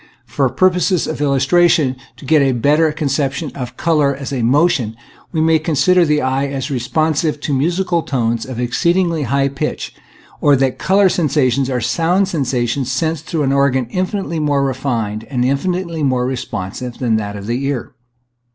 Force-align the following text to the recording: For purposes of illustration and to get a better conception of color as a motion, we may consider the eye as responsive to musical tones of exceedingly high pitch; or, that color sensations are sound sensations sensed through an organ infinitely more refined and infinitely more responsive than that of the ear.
For 0.25 0.49
purposes 0.49 1.05
of 1.05 1.21
illustration 1.21 1.89
and 1.91 1.95
to 2.17 2.25
get 2.25 2.41
a 2.41 2.53
better 2.53 2.91
conception 2.91 3.51
of 3.53 3.77
color 3.77 4.15
as 4.15 4.33
a 4.33 4.41
motion, 4.41 4.95
we 5.31 5.41
may 5.41 5.59
consider 5.59 6.05
the 6.07 6.23
eye 6.23 6.47
as 6.47 6.71
responsive 6.71 7.39
to 7.41 7.53
musical 7.53 8.01
tones 8.01 8.43
of 8.43 8.59
exceedingly 8.59 9.21
high 9.29 9.47
pitch; 9.47 9.93
or, 10.41 10.55
that 10.55 10.79
color 10.79 11.07
sensations 11.07 11.69
are 11.69 11.81
sound 11.81 12.27
sensations 12.27 12.91
sensed 12.91 13.27
through 13.27 13.43
an 13.43 13.53
organ 13.53 13.85
infinitely 13.91 14.39
more 14.39 14.63
refined 14.65 15.25
and 15.25 15.45
infinitely 15.45 16.01
more 16.01 16.25
responsive 16.25 16.97
than 16.97 17.17
that 17.17 17.35
of 17.35 17.45
the 17.45 17.63
ear. 17.65 17.93